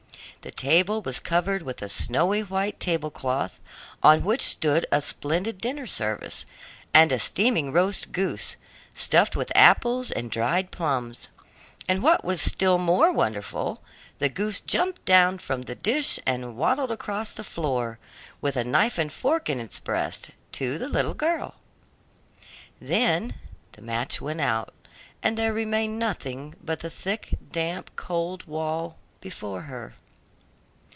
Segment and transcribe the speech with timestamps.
[0.43, 3.59] The table was covered with a snowy white table cloth,
[4.01, 6.47] on which stood a splendid dinner service,
[6.95, 8.55] and a steaming roast goose,
[8.95, 11.27] stuffed with apples and dried plums.
[11.87, 13.83] And what was still more wonderful,
[14.17, 17.99] the goose jumped down from the dish and waddled across the floor,
[18.41, 21.53] with a knife and fork in its breast, to the little girl.
[22.79, 23.35] Then
[23.73, 24.73] the match went out,
[25.21, 29.93] and there remained nothing but the thick, damp, cold wall before her.